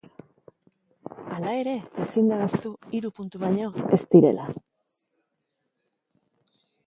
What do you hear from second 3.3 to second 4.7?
baino ez direla.